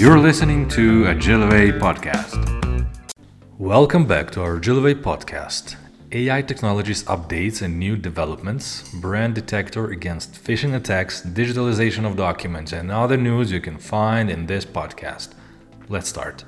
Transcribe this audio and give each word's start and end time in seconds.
You're 0.00 0.18
listening 0.18 0.66
to 0.68 1.02
Agiliway 1.02 1.78
Podcast. 1.78 2.40
Welcome 3.58 4.06
back 4.06 4.30
to 4.30 4.40
our 4.40 4.58
Agiliway 4.58 4.94
Podcast. 4.94 5.76
AI 6.10 6.40
technologies 6.40 7.04
updates 7.04 7.60
and 7.60 7.78
new 7.78 7.98
developments, 7.98 8.88
brand 8.94 9.34
detector 9.34 9.90
against 9.90 10.42
phishing 10.42 10.74
attacks, 10.74 11.20
digitalization 11.20 12.06
of 12.06 12.16
documents, 12.16 12.72
and 12.72 12.90
other 12.90 13.18
news 13.18 13.52
you 13.52 13.60
can 13.60 13.76
find 13.76 14.30
in 14.30 14.46
this 14.46 14.64
podcast. 14.64 15.34
Let's 15.90 16.08
start. 16.08 16.44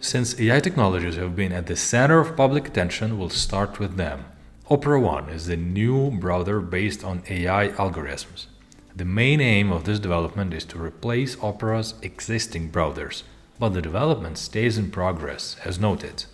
Since 0.00 0.40
AI 0.40 0.60
technologies 0.60 1.16
have 1.16 1.36
been 1.36 1.52
at 1.52 1.66
the 1.66 1.76
center 1.76 2.18
of 2.18 2.34
public 2.34 2.68
attention, 2.68 3.18
we'll 3.18 3.28
start 3.28 3.78
with 3.78 3.98
them. 3.98 4.24
Opera 4.70 4.98
One 4.98 5.28
is 5.28 5.48
the 5.48 5.58
new 5.58 6.10
browser 6.12 6.60
based 6.60 7.04
on 7.04 7.24
AI 7.28 7.68
algorithms. 7.76 8.46
The 8.94 9.04
main 9.04 9.40
aim 9.40 9.70
of 9.70 9.84
this 9.84 9.98
development 9.98 10.52
is 10.54 10.64
to 10.66 10.82
replace 10.82 11.36
Opera's 11.42 11.94
existing 12.02 12.70
browsers, 12.70 13.22
but 13.58 13.70
the 13.70 13.82
development 13.82 14.38
stays 14.38 14.78
in 14.78 14.90
progress, 14.90 15.56
as 15.64 15.78
noted. 15.78 16.24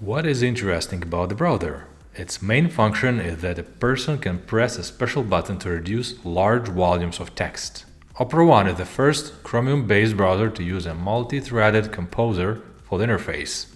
What 0.00 0.26
is 0.26 0.42
interesting 0.42 1.02
about 1.02 1.28
the 1.28 1.34
browser? 1.34 1.86
Its 2.14 2.42
main 2.42 2.68
function 2.68 3.20
is 3.20 3.42
that 3.42 3.58
a 3.58 3.62
person 3.62 4.18
can 4.18 4.40
press 4.40 4.78
a 4.78 4.84
special 4.84 5.22
button 5.22 5.58
to 5.58 5.70
reduce 5.70 6.24
large 6.24 6.68
volumes 6.68 7.20
of 7.20 7.34
text. 7.34 7.84
Opera 8.20 8.44
One 8.44 8.66
is 8.66 8.78
the 8.78 8.84
first 8.84 9.42
Chromium 9.44 9.86
based 9.86 10.16
browser 10.16 10.50
to 10.50 10.64
use 10.64 10.86
a 10.86 10.94
multi 10.94 11.38
threaded 11.38 11.92
composer 11.92 12.62
for 12.82 12.98
the 12.98 13.06
interface. 13.06 13.66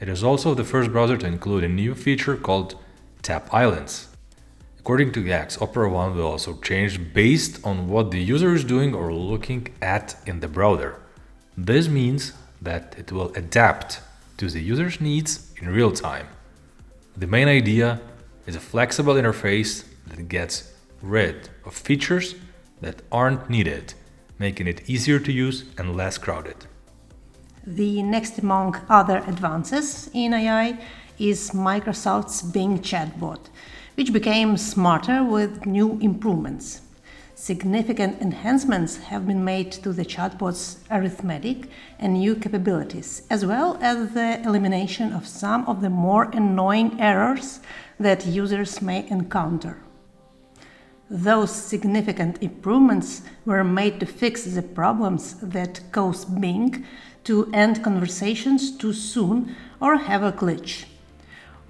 It 0.00 0.08
is 0.08 0.22
also 0.22 0.54
the 0.54 0.64
first 0.64 0.92
browser 0.92 1.16
to 1.16 1.26
include 1.26 1.64
a 1.64 1.68
new 1.68 1.94
feature 1.94 2.36
called 2.36 2.76
Tab 3.22 3.48
Islands. 3.52 4.09
According 4.80 5.12
to 5.12 5.22
Gax, 5.22 5.60
Opera 5.60 5.90
One 5.90 6.16
will 6.16 6.26
also 6.26 6.54
change 6.54 7.12
based 7.12 7.60
on 7.66 7.86
what 7.90 8.10
the 8.10 8.18
user 8.18 8.54
is 8.54 8.64
doing 8.64 8.94
or 8.94 9.12
looking 9.12 9.68
at 9.82 10.16
in 10.24 10.40
the 10.40 10.48
browser. 10.48 10.98
This 11.54 11.86
means 11.86 12.32
that 12.62 12.94
it 12.96 13.12
will 13.12 13.30
adapt 13.34 14.00
to 14.38 14.48
the 14.48 14.62
user's 14.62 14.98
needs 14.98 15.52
in 15.60 15.68
real 15.68 15.92
time. 15.92 16.28
The 17.14 17.26
main 17.26 17.46
idea 17.46 18.00
is 18.46 18.56
a 18.56 18.60
flexible 18.72 19.14
interface 19.14 19.84
that 20.06 20.30
gets 20.30 20.72
rid 21.02 21.50
of 21.66 21.74
features 21.74 22.34
that 22.80 23.02
aren't 23.12 23.50
needed, 23.50 23.92
making 24.38 24.66
it 24.66 24.88
easier 24.88 25.18
to 25.18 25.30
use 25.30 25.64
and 25.76 25.94
less 25.94 26.16
crowded. 26.16 26.56
The 27.66 28.02
next 28.02 28.38
among 28.38 28.80
other 28.88 29.18
advances 29.26 30.08
in 30.14 30.32
AI 30.32 30.78
is 31.18 31.50
Microsoft's 31.50 32.40
Bing 32.40 32.78
chatbot, 32.78 33.40
which 34.00 34.14
became 34.14 34.56
smarter 34.56 35.22
with 35.22 35.66
new 35.66 35.98
improvements. 36.00 36.80
Significant 37.34 38.18
enhancements 38.22 38.96
have 38.96 39.26
been 39.26 39.44
made 39.44 39.70
to 39.70 39.92
the 39.92 40.06
chatbot's 40.06 40.78
arithmetic 40.90 41.68
and 41.98 42.14
new 42.14 42.34
capabilities, 42.34 43.24
as 43.28 43.44
well 43.44 43.76
as 43.82 44.14
the 44.14 44.40
elimination 44.40 45.12
of 45.12 45.26
some 45.26 45.66
of 45.66 45.82
the 45.82 45.90
more 45.90 46.30
annoying 46.32 46.98
errors 46.98 47.60
that 47.98 48.24
users 48.24 48.80
may 48.80 49.06
encounter. 49.10 49.76
Those 51.10 51.54
significant 51.54 52.42
improvements 52.42 53.20
were 53.44 53.64
made 53.64 54.00
to 54.00 54.06
fix 54.06 54.44
the 54.44 54.62
problems 54.62 55.34
that 55.42 55.82
cause 55.92 56.24
Bing 56.24 56.86
to 57.24 57.50
end 57.52 57.84
conversations 57.84 58.74
too 58.78 58.94
soon 58.94 59.54
or 59.78 59.98
have 59.98 60.22
a 60.22 60.32
glitch 60.32 60.86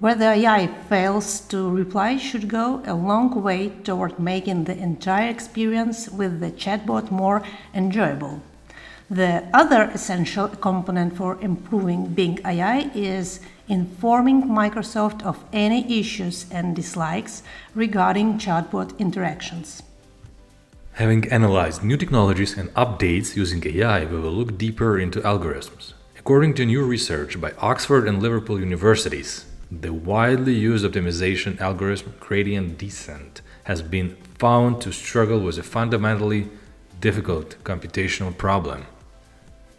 where 0.01 0.15
the 0.15 0.25
AI 0.25 0.65
fails 0.89 1.41
to 1.41 1.69
reply 1.69 2.17
should 2.17 2.47
go 2.47 2.81
a 2.87 2.93
long 2.93 3.29
way 3.43 3.69
toward 3.83 4.17
making 4.17 4.63
the 4.63 4.75
entire 4.75 5.29
experience 5.29 6.09
with 6.09 6.39
the 6.39 6.49
chatbot 6.49 7.11
more 7.11 7.43
enjoyable. 7.75 8.41
The 9.11 9.47
other 9.53 9.83
essential 9.93 10.47
component 10.47 11.15
for 11.15 11.39
improving 11.39 12.07
Bing 12.15 12.39
AI 12.43 12.89
is 12.95 13.41
informing 13.67 14.45
Microsoft 14.45 15.21
of 15.21 15.43
any 15.53 15.99
issues 15.99 16.47
and 16.49 16.75
dislikes 16.75 17.43
regarding 17.75 18.39
chatbot 18.39 18.97
interactions. 18.97 19.83
Having 20.93 21.31
analyzed 21.31 21.83
new 21.83 21.95
technologies 21.95 22.57
and 22.57 22.73
updates 22.73 23.35
using 23.35 23.61
AI, 23.67 24.05
we 24.05 24.19
will 24.19 24.31
look 24.31 24.57
deeper 24.57 24.99
into 24.99 25.21
algorithms. 25.21 25.93
According 26.17 26.55
to 26.55 26.65
new 26.65 26.83
research 26.83 27.39
by 27.39 27.51
Oxford 27.59 28.07
and 28.07 28.19
Liverpool 28.19 28.59
universities, 28.59 29.45
the 29.71 29.93
widely 29.93 30.53
used 30.53 30.85
optimization 30.85 31.59
algorithm 31.61 32.13
gradient 32.19 32.77
descent 32.77 33.41
has 33.63 33.81
been 33.81 34.17
found 34.37 34.81
to 34.81 34.91
struggle 34.91 35.39
with 35.39 35.57
a 35.57 35.63
fundamentally 35.63 36.49
difficult 36.99 37.55
computational 37.63 38.37
problem. 38.37 38.85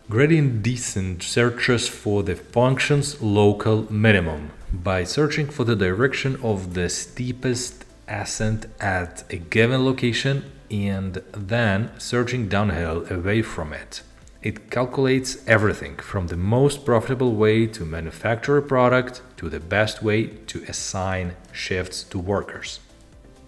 Gradient 0.08 0.62
descent 0.62 1.22
searches 1.22 1.88
for 1.88 2.22
the 2.22 2.34
function's 2.34 3.20
local 3.20 3.92
minimum 3.92 4.50
by 4.72 5.04
searching 5.04 5.46
for 5.46 5.64
the 5.64 5.76
direction 5.76 6.36
of 6.42 6.72
the 6.72 6.88
steepest 6.88 7.84
ascent 8.08 8.66
at 8.80 9.24
a 9.30 9.36
given 9.36 9.84
location 9.84 10.50
and 10.70 11.22
then 11.32 11.90
searching 11.98 12.48
downhill 12.48 13.06
away 13.12 13.42
from 13.42 13.72
it. 13.74 14.02
It 14.42 14.70
calculates 14.70 15.38
everything 15.46 15.96
from 15.98 16.26
the 16.26 16.36
most 16.36 16.84
profitable 16.84 17.36
way 17.36 17.66
to 17.68 17.84
manufacture 17.84 18.56
a 18.56 18.62
product 18.62 19.22
to 19.36 19.48
the 19.48 19.60
best 19.60 20.02
way 20.02 20.26
to 20.48 20.64
assign 20.66 21.36
shifts 21.52 22.02
to 22.04 22.18
workers. 22.18 22.80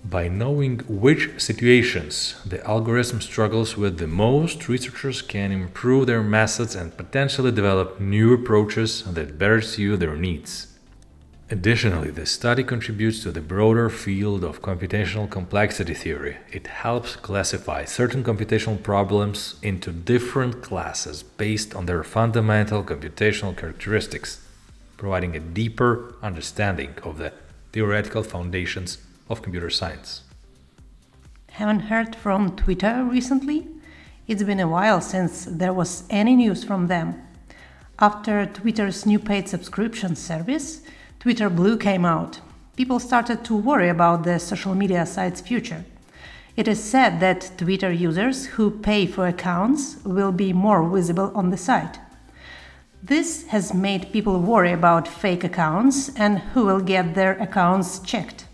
By 0.05 0.29
knowing 0.29 0.81
which 0.87 1.31
situations 1.39 2.37
the 2.47 2.65
algorithm 2.65 3.21
struggles 3.21 3.77
with 3.77 3.99
the 3.99 4.07
most, 4.07 4.69
researchers 4.69 5.21
can 5.23 5.51
improve 5.51 6.07
their 6.07 6.23
methods 6.23 6.77
and 6.77 6.97
potentially 6.97 7.51
develop 7.51 7.99
new 7.99 8.33
approaches 8.35 9.03
that 9.03 9.39
better 9.39 9.63
suit 9.63 9.99
their 9.99 10.15
needs. 10.15 10.74
Additionally, 11.51 12.11
the 12.11 12.25
study 12.25 12.65
contributes 12.65 13.23
to 13.23 13.31
the 13.31 13.41
broader 13.43 13.91
field 13.91 14.45
of 14.45 14.63
computational 14.63 15.29
complexity 15.29 15.93
theory. 15.93 16.39
It 16.51 16.67
helps 16.67 17.17
classify 17.17 17.85
certain 17.85 18.25
computational 18.25 18.83
problems 18.83 19.57
into 19.63 19.93
different 19.93 20.63
classes 20.63 21.23
based 21.23 21.75
on 21.75 21.85
their 21.85 22.03
fundamental 22.03 22.83
computational 22.83 23.55
characteristics, 23.55 24.43
providing 24.97 25.37
a 25.37 25.41
deeper 25.41 26.15
understanding 26.23 26.95
of 27.03 27.19
the 27.19 27.35
theoretical 27.73 28.23
foundations 28.23 28.97
of 29.29 29.43
computer 29.43 29.69
science. 29.69 30.23
Haven't 31.51 31.81
heard 31.81 32.17
from 32.17 32.57
Twitter 32.57 33.05
recently? 33.05 33.69
It's 34.27 34.43
been 34.43 34.61
a 34.61 34.69
while 34.69 35.03
since 35.03 35.45
there 35.45 35.75
was 35.75 36.05
any 36.09 36.37
news 36.37 36.65
from 36.65 36.87
them. 36.87 37.23
After 37.99 38.47
Twitter's 38.47 39.05
new 39.05 39.19
paid 39.19 39.47
subscription 39.47 40.17
service, 40.17 40.81
Twitter 41.25 41.49
Blue 41.49 41.79
came 41.79 42.05
out, 42.05 42.41
people 42.77 43.01
started 43.01 43.47
to 43.47 43.57
worry 43.57 43.89
about 43.89 44.25
the 44.25 44.39
social 44.39 44.75
media 44.75 45.07
site's 45.07 45.41
future. 45.41 45.83
It 46.55 46.69
is 46.69 46.85
said 46.85 47.19
that 47.21 47.51
Twitter 47.57 47.91
users 47.91 48.45
who 48.45 48.71
pay 48.71 49.07
for 49.07 49.27
accounts 49.27 49.97
will 50.05 50.33
be 50.33 50.53
more 50.53 50.87
visible 50.87 51.33
on 51.35 51.49
the 51.49 51.57
site. 51.57 51.99
This 53.03 53.47
has 53.47 53.73
made 53.73 54.13
people 54.13 54.39
worry 54.39 54.73
about 54.73 55.09
fake 55.09 55.45
accounts 55.45 56.11
and 56.15 56.41
who 56.53 56.67
will 56.67 56.81
get 56.81 57.15
their 57.15 57.41
accounts 57.41 58.01
checked. 58.01 58.45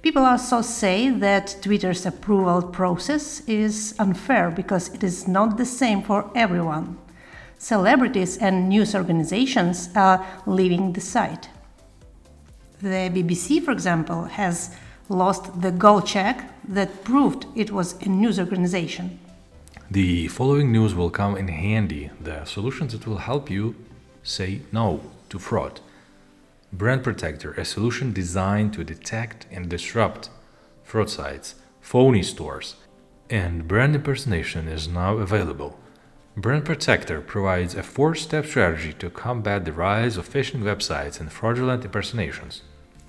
People 0.00 0.24
also 0.24 0.62
say 0.62 1.10
that 1.10 1.58
Twitter's 1.60 2.06
approval 2.06 2.62
process 2.62 3.46
is 3.46 3.94
unfair 3.98 4.50
because 4.50 4.88
it 4.94 5.04
is 5.04 5.28
not 5.28 5.58
the 5.58 5.66
same 5.66 6.02
for 6.02 6.30
everyone. 6.34 6.96
Celebrities 7.58 8.38
and 8.38 8.70
news 8.70 8.94
organizations 8.94 9.90
are 9.94 10.26
leaving 10.46 10.94
the 10.94 11.00
site. 11.02 11.50
The 12.82 13.10
BBC, 13.10 13.64
for 13.64 13.72
example, 13.72 14.24
has 14.24 14.76
lost 15.08 15.62
the 15.62 15.70
gold 15.70 16.06
check 16.06 16.52
that 16.68 17.04
proved 17.04 17.46
it 17.54 17.70
was 17.70 17.94
a 18.02 18.08
news 18.08 18.38
organization. 18.38 19.18
The 19.90 20.28
following 20.28 20.72
news 20.72 20.94
will 20.94 21.10
come 21.10 21.36
in 21.36 21.48
handy 21.48 22.10
the 22.20 22.44
solutions 22.44 22.92
that 22.92 23.06
will 23.06 23.18
help 23.18 23.50
you 23.50 23.76
say 24.22 24.60
no 24.72 25.00
to 25.30 25.38
fraud. 25.38 25.80
Brand 26.72 27.02
Protector, 27.02 27.52
a 27.52 27.64
solution 27.64 28.12
designed 28.12 28.74
to 28.74 28.84
detect 28.84 29.46
and 29.50 29.70
disrupt 29.70 30.28
fraud 30.82 31.08
sites, 31.08 31.54
phony 31.80 32.22
stores, 32.22 32.76
and 33.30 33.66
brand 33.66 33.94
impersonation 33.94 34.68
is 34.68 34.86
now 34.86 35.16
available. 35.16 35.78
Brand 36.38 36.66
Protector 36.66 37.22
provides 37.22 37.74
a 37.74 37.82
four 37.82 38.14
step 38.14 38.44
strategy 38.44 38.92
to 38.98 39.08
combat 39.08 39.64
the 39.64 39.72
rise 39.72 40.18
of 40.18 40.28
phishing 40.28 40.60
websites 40.60 41.18
and 41.18 41.32
fraudulent 41.32 41.82
impersonations 41.82 42.60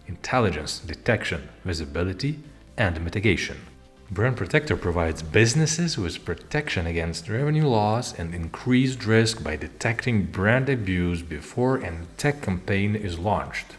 intelligence, 0.08 0.80
detection, 0.80 1.50
visibility, 1.66 2.40
and 2.78 3.04
mitigation. 3.04 3.58
Brand 4.10 4.38
Protector 4.38 4.78
provides 4.78 5.22
businesses 5.22 5.98
with 5.98 6.24
protection 6.24 6.88
against 6.88 7.28
revenue 7.28 7.68
loss 7.68 8.18
and 8.18 8.34
increased 8.34 9.06
risk 9.06 9.44
by 9.44 9.58
detecting 9.58 10.28
brand 10.28 10.70
abuse 10.70 11.22
before 11.22 11.76
an 11.76 12.04
attack 12.04 12.42
campaign 12.44 12.96
is 12.96 13.20
launched. 13.20 13.76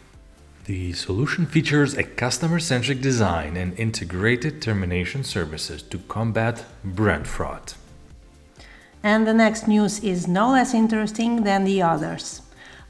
The 0.67 0.93
solution 0.93 1.47
features 1.47 1.94
a 1.94 2.03
customer 2.03 2.61
centric 2.61 3.01
design 3.01 3.56
and 3.56 3.73
integrated 3.79 4.61
termination 4.61 5.25
services 5.25 5.83
to 5.85 5.97
combat 6.01 6.67
brand 6.85 7.27
fraud. 7.27 7.73
And 9.10 9.26
the 9.26 9.32
next 9.32 9.66
news 9.66 10.00
is 10.00 10.28
no 10.28 10.50
less 10.50 10.75
interesting 10.75 11.43
than 11.44 11.64
the 11.64 11.81
others. 11.81 12.43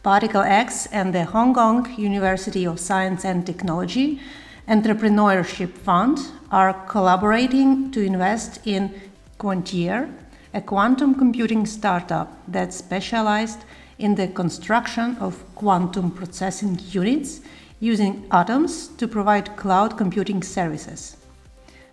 Particle 0.02 0.42
X 0.42 0.86
and 0.86 1.14
the 1.14 1.24
Hong 1.24 1.54
Kong 1.54 1.94
University 1.96 2.66
of 2.66 2.80
Science 2.80 3.24
and 3.24 3.46
Technology 3.46 4.18
Entrepreneurship 4.66 5.70
Fund 5.86 6.18
are 6.50 6.74
collaborating 6.88 7.92
to 7.92 8.00
invest 8.00 8.58
in 8.66 9.00
Quantier, 9.38 10.12
a 10.52 10.60
quantum 10.60 11.14
computing 11.14 11.64
startup 11.66 12.28
that 12.48 12.74
specialized 12.74 13.60
in 14.00 14.16
the 14.16 14.26
construction 14.26 15.16
of 15.20 15.44
quantum 15.54 16.10
processing 16.10 16.80
units 16.90 17.42
using 17.78 18.26
atoms 18.32 18.88
to 18.96 19.06
provide 19.06 19.56
cloud 19.56 19.96
computing 19.96 20.42
services. 20.42 21.16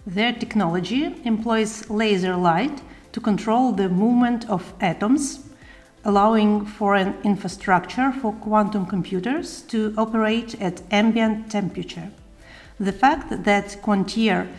Their 0.08 0.34
technology 0.34 1.14
employs 1.26 1.88
laser 1.92 2.36
light 2.36 2.82
to 3.16 3.22
control 3.22 3.72
the 3.72 3.88
movement 3.88 4.44
of 4.50 4.74
atoms, 4.82 5.40
allowing 6.04 6.66
for 6.66 6.96
an 6.96 7.16
infrastructure 7.24 8.12
for 8.12 8.34
quantum 8.34 8.86
computers 8.86 9.62
to 9.62 9.94
operate 9.98 10.62
at 10.62 10.82
ambient 10.92 11.50
temperature. 11.50 12.12
The 12.78 12.92
fact 12.92 13.46
that 13.46 13.78
Quantier 13.82 14.50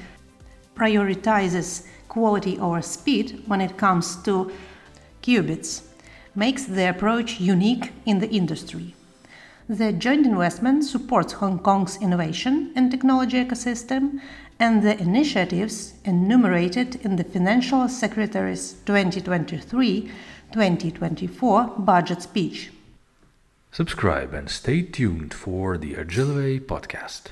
prioritizes 0.75 1.87
quality 2.09 2.59
over 2.59 2.81
speed 2.81 3.43
when 3.47 3.61
it 3.61 3.77
comes 3.77 4.17
to 4.23 4.51
qubits 5.23 5.83
makes 6.35 6.65
the 6.65 6.89
approach 6.89 7.39
unique 7.39 7.93
in 8.07 8.21
the 8.21 8.31
industry. 8.31 8.95
The 9.69 9.93
joint 9.93 10.25
investment 10.25 10.85
supports 10.85 11.35
Hong 11.35 11.59
Kong's 11.59 12.01
innovation 12.01 12.73
and 12.75 12.91
technology 12.91 13.45
ecosystem 13.45 14.21
and 14.59 14.83
the 14.83 14.99
initiatives 15.01 15.95
enumerated 16.05 16.97
in 16.97 17.17
the 17.17 17.25
Financial 17.25 17.89
Secretary's 17.89 18.75
2023 18.87 20.11
2024 20.53 21.65
budget 21.79 22.23
speech. 22.23 22.71
Subscribe 23.73 24.33
and 24.33 24.49
stay 24.49 24.81
tuned 24.83 25.35
for 25.35 25.77
the 25.77 25.95
Agiliway 25.95 26.61
podcast. 26.61 27.31